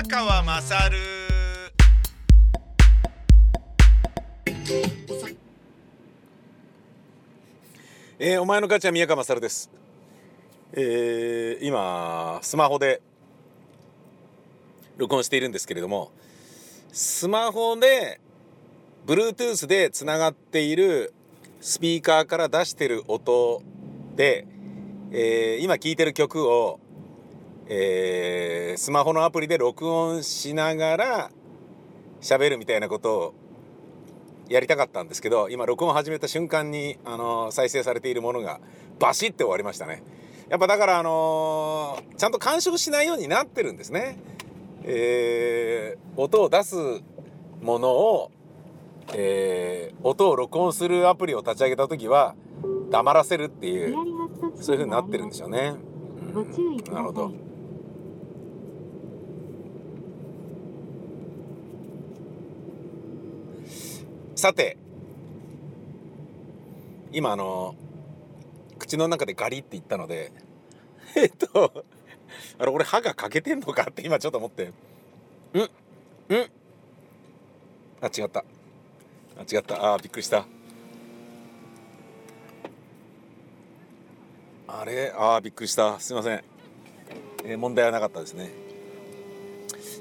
[0.00, 0.96] 宮川まさる
[8.20, 9.68] えーお前の母ちゃん宮川勝です。
[10.72, 13.02] えー今スマホで
[14.98, 16.12] 録音しているんですけれども
[16.92, 18.20] スマホで
[19.04, 21.12] Bluetooth でつながっている
[21.60, 23.62] スピーカーから出してる音
[24.14, 24.46] で、
[25.10, 26.78] えー今聴いてる曲を、
[27.66, 28.37] えー
[28.78, 31.30] スマホのアプリで録音しながら
[32.20, 33.34] 喋るみたいなことを
[34.48, 38.60] やりたかったんですけど今録音を始めた瞬間に、あの再生されているものが
[39.00, 40.04] バシッて終わりましたね。
[40.48, 44.16] やっぱだからあのちゃんと干渉しないようになってるんですね。
[44.84, 46.76] えー音を出す
[47.60, 48.30] ものを、
[49.12, 52.36] えー音を録音するアプリを立ち上げた時は
[52.92, 53.96] 黙らせるっていう
[54.60, 55.74] そういう風になってるんでしょうね、
[56.32, 56.94] ご注意ください。
[56.94, 57.47] なるほど
[64.38, 64.76] さて。
[67.10, 67.74] 今あの
[68.78, 70.30] 口の中でガリって言ったので。
[71.16, 71.84] えっと。
[72.56, 74.70] あれ俺歯が欠けてんのかって今ちょっと思って。
[75.54, 75.70] うん。
[76.28, 76.50] うん。
[78.00, 78.44] あ違った。
[79.36, 79.94] あ違った。
[79.94, 80.46] あーびっくりした。
[84.68, 85.98] あれあーびっくりした。
[85.98, 86.44] すいません、
[87.44, 88.52] えー問題はなかったですね。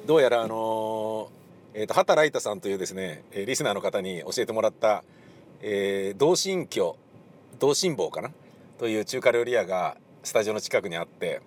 [0.05, 1.37] どうやらあのー
[1.79, 5.03] えーと畑ライタさんというですね、えリスナーの方に教えてもらった、
[5.61, 6.95] えー同心居
[7.59, 8.31] 同心坊かな？
[8.79, 11.39] という中華料理屋がスタジオの近くにあって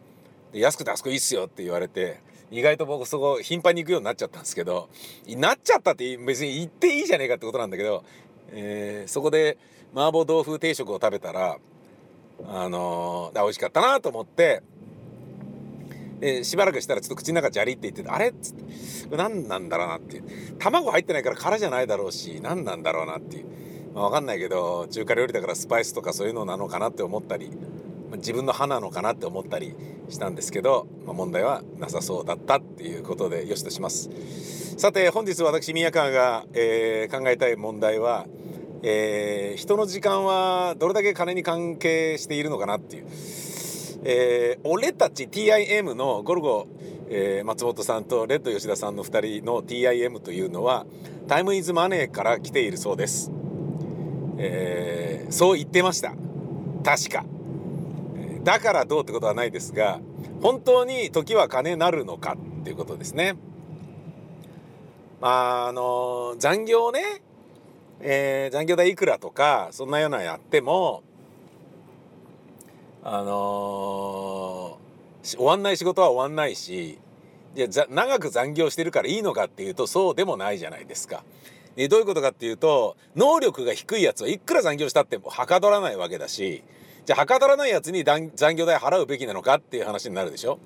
[0.52, 2.20] で安くてあそこいいっすよって言われて
[2.52, 4.88] 意外と僕そこ頻繁に行くようになっちゃったんですけど
[5.26, 8.04] なっちゃったって別に行っていいじゃねえかってことなんだけど、
[8.52, 9.58] えーそこで
[9.96, 11.58] 麻婆豆腐定食を食べたら
[12.46, 14.62] あのー美味しかったなと思って
[16.20, 19.16] でしばらくしたらちょっと口の中ジャリって言ってあれっつって。
[19.16, 20.24] 何なんだろうなっていう。
[20.58, 23.46] 卵入ってないから殻じゃないだろうし何なんだろうなっていう、
[23.94, 27.50] まあ、分かんないけど中華料理だからスパイスとかそういうのなのかなって思ったり
[28.16, 29.74] 自分の歯なのかなって思ったり
[30.08, 34.10] したんですけど、まあ、問題はなさそうだったっていうことでよしとします。
[34.78, 38.26] さて本日私宮川が、えー考えたい問題は、
[38.82, 43.06] えー人の時間はどれだけ金に関係しているのかなっていう。
[44.04, 46.66] えー俺たち TIM のゴルゴ、
[47.08, 50.86] えー松本さんとレッド吉田さんの2人の TIM というのは
[51.28, 53.30] タイムイズマネーから来ているそうです、
[54.38, 56.12] えーそう言ってました。
[56.82, 57.24] 確か。
[58.42, 60.00] だからどうってことはないですが
[60.42, 63.36] 本当に時は金なるのかっていうことですね。
[65.20, 65.28] ま
[65.64, 67.22] ああの残業ね、
[68.00, 71.04] えー残業代いくらとかそんなようなやっても
[73.02, 74.80] あのー
[75.22, 76.98] 終わんない仕事は終わんないし
[77.54, 81.24] いや長く残業してるからいいのかっていうとそうでもないじゃないですか。
[81.76, 86.64] でどういうことかっていうと能力が低いやつはいくら残業したってはかどらないわけだし
[87.04, 90.58] じゃあはかどらないやつに残残業代払うべきなのかっていう話になるでしょ？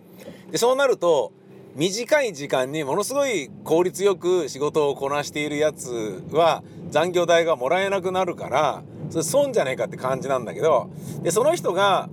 [0.52, 1.32] でそうなると
[1.74, 10.90] 短い時間にものすごい効率よく仕事をこなしているやつは残業代がもらえなくなるからそれ損じゃねえかって感じなんだけど
[11.22, 12.08] でその人が、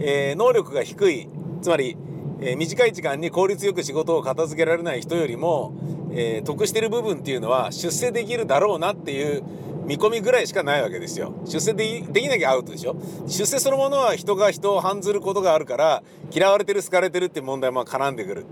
[0.00, 1.28] えー能力が低い
[1.62, 1.96] つまり、
[2.40, 5.74] えー短い時間に効率よく仕事を片付けられない人よりも、
[6.12, 9.42] えー得してる部分っていうのは出世できるだろうなっていう
[9.86, 11.34] 見込みぐらいしかないわけですよ。
[11.44, 12.96] 出世できなきゃアウトでしょ。
[13.26, 18.46] 出世そのものは人が人を反ずることがあるから嫌われてる好かれてるっていう問題も絡んでくる。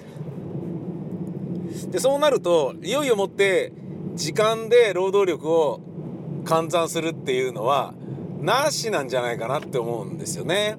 [1.90, 3.72] でそうなるといよいよもって
[4.14, 5.80] 時間で労働力を
[6.44, 7.94] 換算するっていうのは
[8.40, 10.76] なしなんじゃないかなって思うんですよね。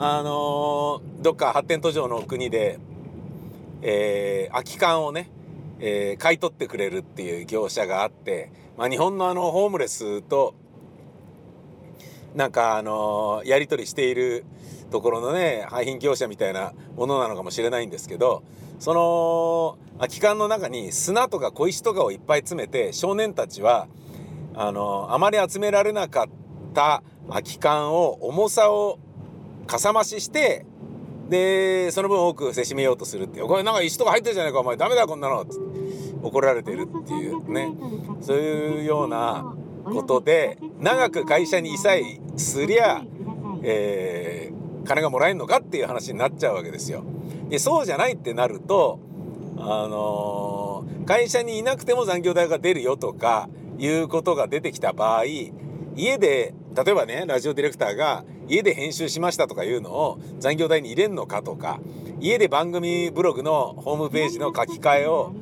[0.00, 2.78] あのーどっか発展途上の国で、
[3.82, 5.28] えー空き缶をね、
[5.80, 10.54] えー買い取ってくれるっていう業者があって、まあ、日本のあのホームレスと
[12.36, 14.44] なんかあのやり取りしている
[14.92, 18.44] ところのね廃品業者みたいなものなのかもしれないんですけど
[18.78, 23.88] その空き缶の中に砂とか小石とかをいっぱい詰めて少年たちは
[24.54, 29.00] あのあまり集められなかった空き缶を重さを
[29.68, 30.66] かさ増しして
[31.28, 33.46] でその分多くせしめようとするっていう。
[33.46, 34.76] これなんか石とか入ってるじゃないかお前。
[34.76, 35.42] ダメだこんなの。
[35.42, 35.52] って。
[36.22, 37.68] 怒られてるっていうね。
[38.20, 39.54] そういうような
[39.84, 42.02] ことで長く会社にいさえ
[42.36, 43.02] すりゃ、
[43.62, 47.04] えー金がもらえるのかっていう話になっちゃうわけですよ。
[47.50, 48.98] でそうじゃないってなると、
[49.58, 53.48] あのー会社にいなくても残業代が出るよとか
[53.78, 55.24] いうことが出てきた場合
[55.98, 61.80] 家で例えばねラジオディレクターが家で編集しましたとかいうのを残業代に入れんのかとか
[62.20, 65.34] 家で番組ブログのホームページの書き換えを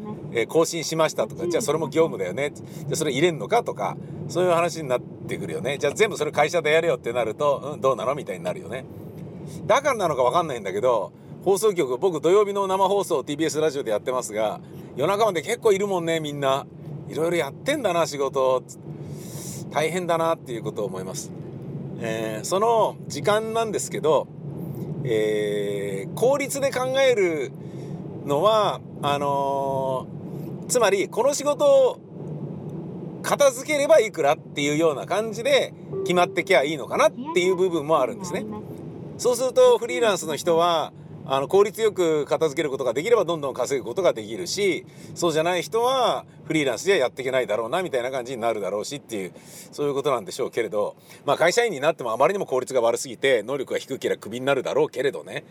[0.48, 3.96] 更新しましたとかじゃあそれも業務だよねじゃあそれ入れんのかとか
[4.28, 5.78] そういう話になってくるよね。
[5.78, 8.84] じゃあ全部それ会社でやれよってなると、うん、どうなのみたいになるよね。
[9.66, 11.12] だからなのか分かんないんだけど
[11.44, 14.60] 放送局僕土曜日の生放送 TBS ラジオでやってますが
[14.96, 16.66] 夜中まで結構いるもんねみんな。
[17.08, 18.64] いろいろやってんだな仕事。
[19.70, 21.30] 大変だなっていうことを思います、
[22.00, 24.28] えー、その時間なんですけど、
[25.04, 27.52] えー、効率で考える
[28.24, 32.00] のはあのー、つまりこの仕事を
[33.22, 35.74] 片付ければいくらっていうような感じで
[36.04, 38.46] 決まってきゃいいのかなっていう部分もあるんですね。
[39.18, 40.92] そうするとフリーランスの人は
[41.28, 49.32] あの効率よく片付けることができればどんどん稼ぐことができるしそうじゃない人はフリーランスではやっていけないだろうなみたいな感じになるだろうしっていう
[49.72, 55.44] そういうことなんでしょうけれどまあ会社員になってもあまりにも効率が悪すぎて能力が低ければクビになるだろうけれどね。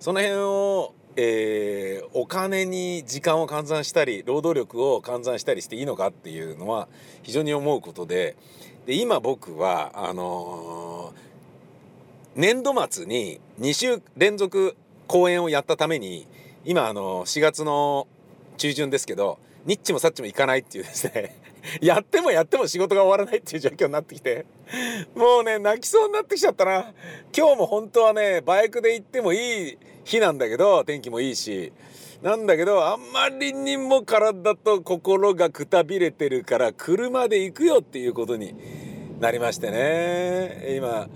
[0.00, 6.88] その辺を、えー、お金に時間を換算したり労働力を換算したりしていいのかっていうのは
[7.22, 8.36] 非常に思うことで。
[8.84, 11.31] で今僕はあのー
[12.34, 14.76] 年度末に2週連続
[15.06, 16.26] 公演をやったために
[16.64, 18.06] 今あの4月の
[18.56, 21.36] 中旬ですけどニッチもサッチもいかないっていうですね
[21.82, 24.46] やってもやっても仕事が終わらないっていう状況になってきて
[25.14, 26.92] もうね泣きそうになってきちゃったな。
[27.36, 31.72] 今日も本当はねバイクで行ってもいい日なんだけど天気もいいし
[32.22, 38.54] なんだけどあんまりにも体と心がくたびれてるから車で行くよっていうことに
[39.20, 40.76] なりましてね。
[40.76, 41.08] 今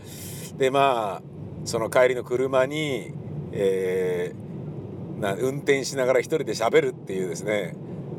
[0.57, 1.23] でまあ
[1.65, 3.13] その帰りの車に、
[3.53, 7.75] えー、な運転しながら一人で喋るっていうですね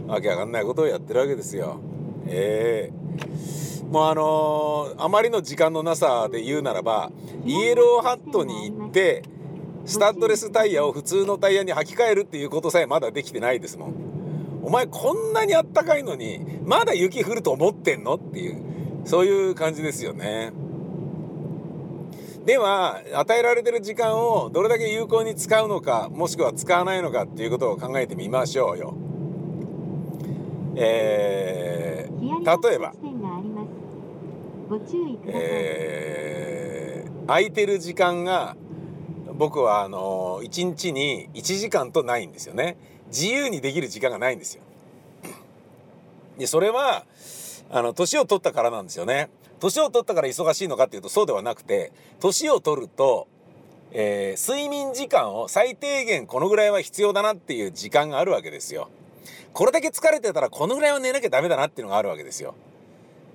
[0.08, 1.80] わけわかんないことをやってるわけですよ。
[2.28, 7.12] えー、もうあのー、あまりの時間のなさで言うならば
[7.46, 9.24] イエローハットに行って
[9.86, 13.94] スタッドレスタイヤを普通のタイヤに履き替えるっていうことさえまだできてないですもん。
[14.64, 18.16] お前こんなにあったかいのにまだ雪降ると思ってんの？
[18.16, 18.62] っていう
[19.06, 20.52] そういう感じですよね。
[22.48, 28.96] では与えられてる時間をどれだけ有効に使うのかもしくは使わないのかっていうことを考えてみましょうよ。
[30.78, 32.94] えー、例えば、
[35.26, 38.56] えー、空いてる時間が
[39.34, 42.78] 僕はあの1日に1時間とないんですよね。
[43.08, 44.64] 自由にできる時間がないんですよ。
[46.38, 47.04] でそれは
[47.70, 49.30] あの年を取ったからなんですよね。
[49.60, 53.28] 年を取ったから忙しいのかっていうとそうではなくて年を取ると、
[53.92, 58.90] えー、睡眠時間を最低限このぐらいは必要だなっていう時間があるわけですよ。
[59.54, 62.56] これだけ疲れてたらこのぐらいは寝なきゃダメだなっていうのがあるわけですよ。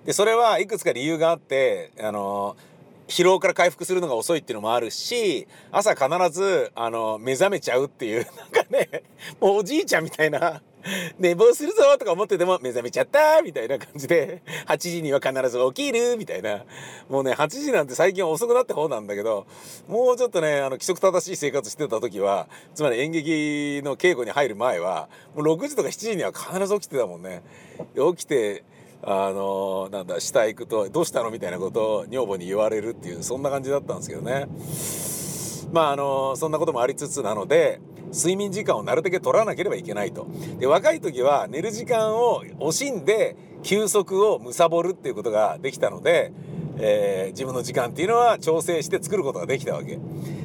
[0.05, 2.57] でそれはいくつか理由があってあの
[3.09, 9.03] 疲労から回復するのが遅いっていうのもあるし朝必ずあの目覚めちゃうっていうなんかね
[9.41, 10.63] もうおじいちゃんみたいな
[11.19, 16.65] 寝坊するぞとか思ってても目覚めちゃったみたいな感じで8時には必ず起きるみたいな
[17.09, 19.47] もうね8時なんて最近遅くなった方なんだけど
[19.89, 27.43] もうちょっとねあの規則正しい生活してた時はつまり演劇の稽古に入る前はもう6時とか7時には必ず起きてたもんね。
[27.97, 28.65] 起きて
[29.05, 34.47] あのなんだ下行くと「どうしたの?」みたいなことを女房に言われるっていうそんな感じだったんですけどね。
[35.73, 37.81] まああのそんなこともありつつなので
[38.13, 40.27] 睡眠時間をなるだけ取らなければいけないと。
[40.59, 46.33] で若い時は寝る時間を惜しんで休息を貪るっていうことができたので、
[46.79, 49.99] えー、自分の時間っていうのは調整して作ることができたわけ。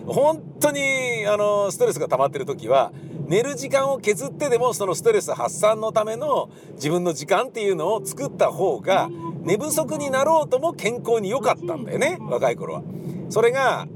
[0.05, 2.91] 本当にあのストレスが溜まってる時は
[3.27, 9.09] 寝る時間を削ってでもそのストレス発散のための自分の時間っていうのを作った方が
[9.41, 12.83] 寝不足になろうとも健康に良かったんだよね若い頃は。
[13.29, 13.87] それが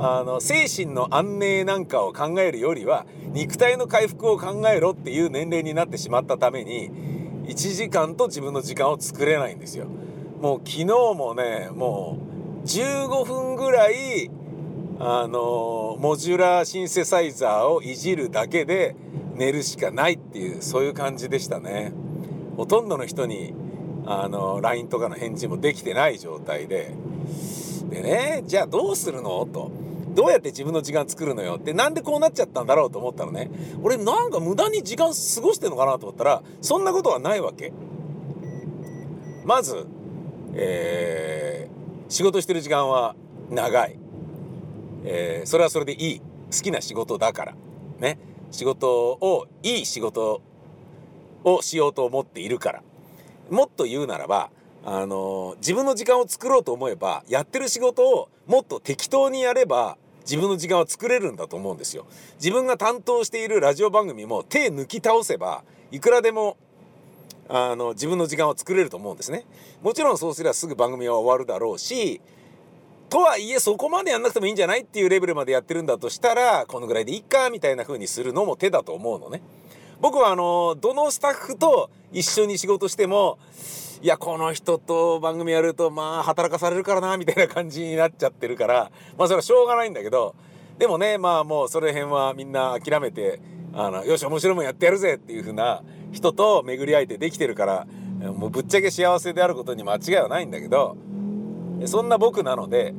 [0.00, 6.88] あの精神の安寧なんかを考えるよりは肉体の回復を考えろっていう年齢になってしまったために
[7.48, 9.86] 1時間と自分の時間を作れないんですよ。
[10.40, 12.16] もう昨日もねも
[12.62, 14.30] う15分ぐらい
[15.00, 18.94] あのモジュラーシンセサイザーをいじるだけで
[19.34, 21.92] 寝るしかないっていうそういう感じでしたね。
[22.56, 23.52] ほとんどの人に
[24.06, 26.94] あの LINE とかの返事もできてない状態で
[27.90, 29.44] でねじゃあどうするの？
[29.44, 29.87] と。
[30.18, 33.48] どうやって自分の時間作るのよってなんでこうなっちゃったんだろうと思ったのね。
[33.80, 37.72] 俺なんか無駄に時間過ごしてんのかなと思ったらそんなことはないわけ。
[39.44, 39.86] まず、
[40.54, 43.14] えー、仕事してる時間は
[43.48, 43.96] 長い、
[45.04, 46.20] えー、それはそれでいい。
[46.20, 47.54] 好きな仕事だから。
[48.00, 48.18] ね。
[48.50, 50.42] 仕事をいい仕事
[51.44, 52.82] をしようと思っているから。
[53.50, 54.50] もっと言うならば
[54.84, 59.96] あの自分の時間を作ろうと思えばやってる仕事をもっと適当にやれば
[60.28, 62.06] 自分の時間は作れるんだと思うんですよ。
[62.34, 66.58] 自分が担当しているラジオ番組も手抜き倒せばいくらでも
[67.48, 69.46] あの自分の時間を作れると思うんですね。
[69.80, 72.20] もちろんそうすればすぐ番組は終わるだろうし
[73.08, 79.40] とはいえそこまでやんなくてもいいんじゃないっていうレベルまでやってるんだとしたらこのぐらいでいっかみたいな風にするのも手だと思うのね。
[80.00, 83.38] 僕はあのどのスタッフと一緒に仕事しても
[84.00, 90.36] いやこの人と番組やるとまあ働かされるからなみたいな感じになっちゃってるからまあそれはしょうがないんだけど
[90.78, 93.40] でもねまあもうそれ辺はみんな諦めて
[93.72, 97.86] あのよし面白いもんやってやるぜっていう風な人と巡り合えてできてるから
[98.32, 100.96] もうぶっちゃけ幸せであることに間違いはないんだけど
[101.86, 102.94] そんな僕なので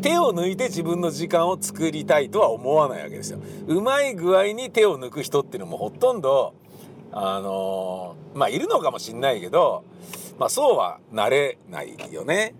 [0.00, 3.40] 手を抜いて自分の時間を作りたいとは思わないわけですよ。
[3.66, 6.54] うまい具合に手を抜く人っていうのもほとんど
[7.12, 9.84] あのー、まあいるのかもしんないけど
[10.38, 12.54] まあそうはなれないよね。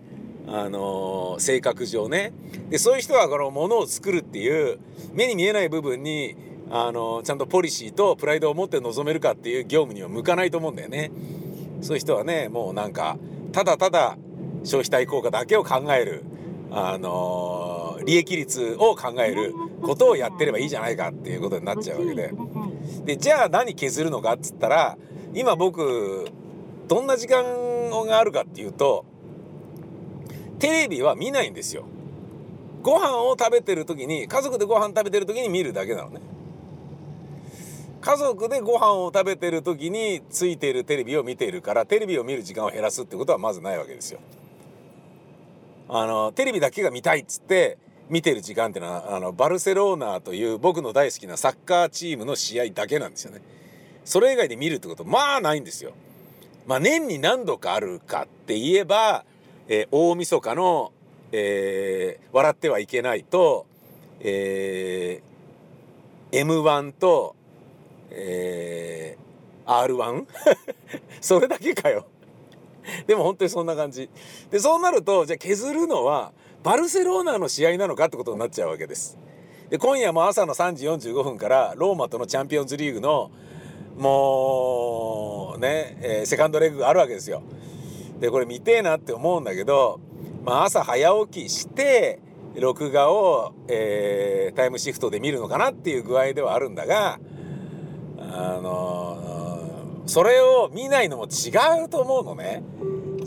[0.47, 2.33] あのー、性格上ね。
[2.69, 4.79] でそういう人はこのものを作るっていう
[5.13, 6.35] 目に見えない部分に
[6.71, 11.11] あのー、ちゃんとポリシーとプライドを持って臨めるかっていう業務には向かないと思うんだよね。
[11.81, 13.17] そういう人はねもうなんか
[13.51, 14.17] ただただ
[14.63, 16.23] 消費対効果だけを考える
[16.71, 22.33] あのー、利益率を考えることをやってればいいじゃないかっていうことになっちゃうわけで。
[23.05, 24.97] でじゃあ何削るのかっつったら
[25.33, 26.27] 今僕
[26.87, 27.43] どんな時間
[28.07, 29.05] があるかっていうと
[30.59, 31.85] テレビは見ないんですよ。
[32.81, 36.21] ご飯を食べてる時に家族でご飯食べてる時に見るだけなのね。
[38.01, 44.19] 家族でご飯を食べてる時についているテレビを見ているからテレビを見る時間を減らすってことはまずないわけですよ。
[45.89, 47.79] あのテレビだけが見たいっつって
[48.09, 53.41] 見てる時間っていうのはあのバルセロナという僕の大好きなサッカーチームの試合だけなんですよね。
[54.05, 55.93] それ以外で見るってことまあないんですよ。
[56.67, 59.25] まあ年に何度かあるかって言えば、
[59.67, 60.91] えー、大晦日の、
[61.31, 63.65] えー、笑ってはいけないと、
[64.19, 67.35] えー、M1 と、
[68.11, 70.25] えー、R1
[71.21, 72.05] それだけかよ
[73.07, 74.09] でも本当にそんな感じ。
[74.49, 76.31] でそうなるとじゃあ削るのは
[76.63, 79.17] バルセロナの試合なのかってことになっちゃうわけです。
[79.69, 83.31] で今夜も朝の3時45分からローマとのチャンピオンズリーグの
[83.97, 87.43] もうね、えー、セカンドレッグがあるわけですよ。
[88.19, 89.99] でこれ見てえなって思うんだけど、
[90.43, 92.19] まあ、朝早起きして
[92.55, 97.19] 録画を、えー、タイムシフトで見るのかなっていう具合ではあるんだが
[98.17, 102.63] あのそれを見ないのも違うと思うのね。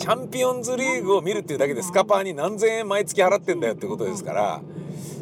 [0.02, 4.60] チャンピオンズリーグを見るっていうだけでスカパーに何千円毎月払ってんだよってことですから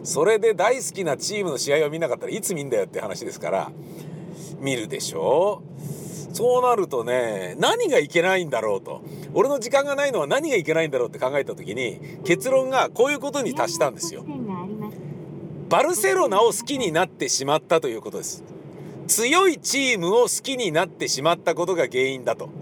[0.05, 3.73] それで大好きなチームの試合を見なかったらいつ見んだよって話ですから
[4.59, 5.63] 見るでしょ
[6.33, 9.03] そうなるとね何がいけないんだろうと
[9.35, 14.25] 俺の時間がないのは何がいけないんだろうって考えた時に結論がこういうことに達したんですよ。
[15.69, 18.43] バルセロナを好きになってしまったということです。
[19.09, 22.60] 強いチームを好きになってしまったことが原因だと。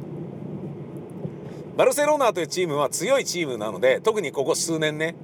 [1.79, 5.15] バルセロナというチームは強いチームなので特にここ数年ね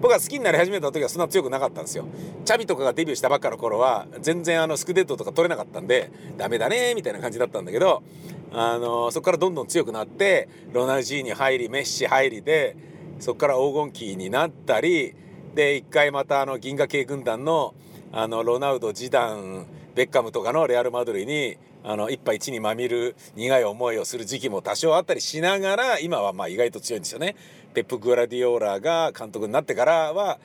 [0.00, 2.04] 僕が好きになり始めた時はそんな強くなかったんですよ。
[2.44, 8.04] チャビとかがデビューしたばっかの頃は全然あのスクデッドとか取れなかったんでダメだねみたいな感じだったんだけど
[8.52, 12.76] あのそこからどんどん強くなってロナウジーに入りメッシ入りで
[13.18, 15.12] そこから黄金期になったり
[15.56, 17.74] で一回またあの銀河系軍団の
[18.12, 27.34] あのロナウドジダンベッカムとかのレアル・マドリーにあの一杯一にまみる苦い思いをする時期も多少あったりしながら今はまあ意外と強いんですよね。
[27.72, 30.38] ペップ・グラディオーラが監督になってからは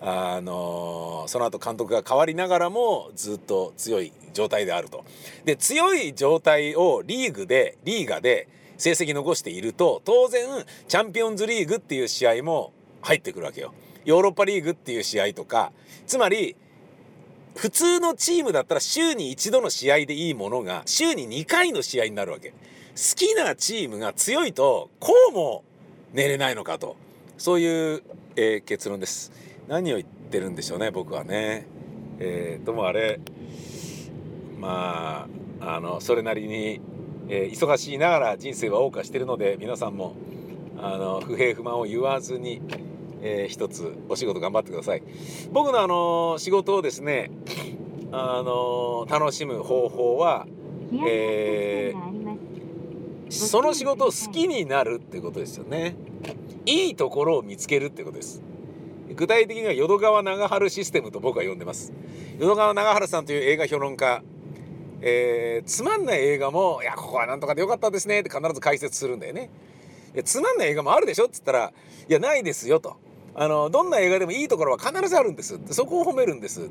[0.00, 5.04] あのその後監督が変わりながらもずっと強い状態であると。
[5.44, 10.48] で強い状態をリーグでリーガで成績残していると当然
[10.88, 12.72] チャンピオンズリーグっていう試合も
[13.02, 13.72] 入ってくるわけよ。
[14.04, 15.70] ヨーロッパリーグっていう試合とか
[16.08, 16.56] つまり
[17.56, 22.50] 普通のチームだったら週に1度の試合でいいものが週に2回の試合になるわけ。
[22.50, 22.56] 好
[23.16, 25.64] きなチームが強いとこうも
[26.12, 26.96] 寝れないのかと
[27.36, 28.02] そういう、
[28.36, 29.32] えー、結論です。
[29.68, 31.66] 何を言ってるんでしょうね僕はね。
[32.18, 33.20] えー、ともあれ
[34.58, 35.26] ま
[35.60, 36.80] ああのそれなりに、
[37.28, 40.14] えー、忙しいながら人生は謳歌してるので皆さんも
[40.78, 42.60] あの不平不満を言わずに
[43.22, 45.02] えー、一つお仕事頑張ってください。
[45.52, 47.30] 僕のあの仕事をですね
[48.12, 50.46] あの楽しむ方法は、
[51.06, 55.96] えー、その仕事を好きになるってことですよね。
[56.64, 58.42] いいところを見つけるってことです。
[59.14, 61.92] 具体的には淀川長春システムと僕は呼んでます。
[62.38, 64.22] 淀川長春さんという映画評論家。
[65.02, 69.50] えー、つまんない映画も「いやここはなんとかでよかったですね」って必ず解説するんだよね。
[70.24, 71.72] つまんない映画もあるでしょっつったら
[72.08, 72.96] いやないですよと
[73.38, 75.60] あのどんな映画でもいいところは必ずあるんです。
[75.70, 76.70] そこを褒めるんです。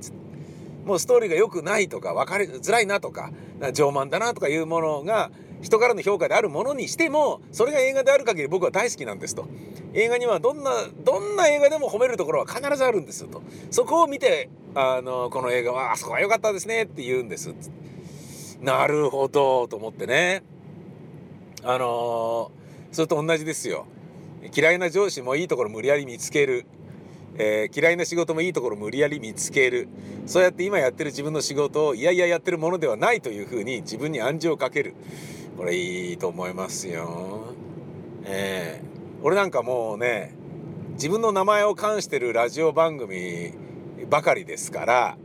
[0.84, 5.31] もうストーリーが良くないとか分かりづらいなとか傲慢だなとかいうものが
[5.62, 9.48] 人からの評価であるものにしてもそれが映画である限り僕は大好きなんですと。
[9.93, 10.72] 映画にはどんな
[11.03, 13.43] どんな映画でも褒めるところは必ずあるんですと。
[13.69, 17.53] そこを見てあのこの映画はあそこは良かったですねって言うんです。
[18.62, 20.43] なるほどと思ってね。
[21.63, 22.51] あの
[22.91, 23.86] それと同じですよ。
[24.54, 26.66] 嫌いな上司もいいところ無理やり見つける、
[27.38, 29.88] えー、嫌いな仕事もいいところ無理やり見つける。
[30.25, 34.96] そうやって今やってる自分の仕事をいやいややってるものではないというふうに自分に暗示をかける。
[35.58, 37.54] これいいと思いますよ。
[38.25, 40.34] えー、俺なんかもうね
[40.94, 43.54] 自分の名前を冠してるラジオ番組
[44.10, 45.18] ばかりですから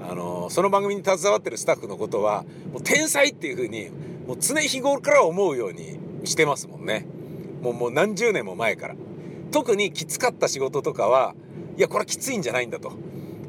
[0.00, 3.90] あのその番組に携わってるスタッフのことはもう天才っていうふうに
[4.26, 7.06] もう常日頃から思うようにしてますもんね。
[7.62, 8.96] もうもう何十年も前から。
[9.52, 11.34] 特にきつかった仕事とかは
[11.76, 12.92] いやこれはきついんじゃないんだと。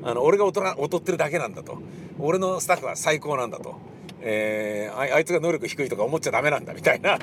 [0.03, 1.77] あの俺が劣ってるだけなんだと。
[2.20, 3.75] 俺のスタッフは最高なんだと、
[4.22, 7.17] えー、あいつが能力低いとか思っちゃダメなんだみたいな。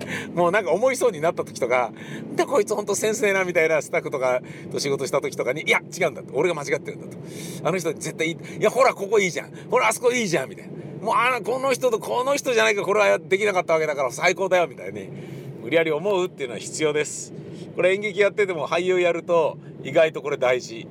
[0.34, 1.92] もうなんか思いそうになった時とか
[2.34, 4.40] 「でこいつほんと先生な」みたいなスタッフとか
[4.72, 7.18] と仕事した時とかに「いや違うんだ」と「俺が間違ってるんだ」と
[7.62, 9.52] 「あの人絶対いい」いやほらここいいじゃん。
[9.70, 10.72] ほらあそこいいじゃん」みたいな
[11.04, 15.39] 「もうあのこの人とこの人じゃないかこれはできなかったわけだから最高だよ」みたいに。
[15.62, 17.32] 無理やり思うっていうのは必要です。
[17.76, 20.86] これ演劇やってても俳優やると意外とこれ大事。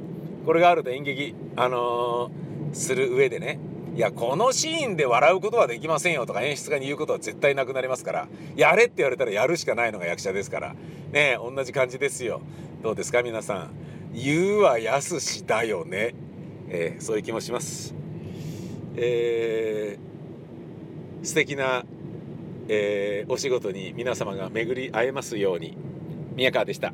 [0.46, 3.60] これがあると演劇あのー、する上でね。
[3.96, 8.28] いやこのシーンで笑うことはできませんよとか演出家に言うことは絶対なくなりますから。
[8.56, 10.76] やれって言われたらやるしかないのが役者ですから。
[11.12, 12.42] ね同じ感じですよ。
[12.82, 13.70] どうですか皆さん。
[14.14, 16.16] 言うはやすしだよね、
[16.70, 17.94] えー、そういう気もします。
[18.96, 21.84] えー、素敵な、
[22.70, 25.76] えー、お仕事に皆様が巡り会えますように。
[26.36, 26.94] 宮川でした。